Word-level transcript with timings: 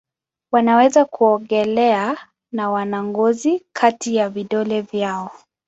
Wanaweza 0.51 1.05
kuogelea 1.05 2.17
na 2.51 2.69
wana 2.69 3.03
ngozi 3.03 3.65
kati 3.73 4.15
ya 4.15 4.29
vidole 4.29 4.81
vyao. 4.81 5.31